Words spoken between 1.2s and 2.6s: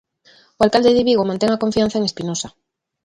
mantén a confianza en Espinosa.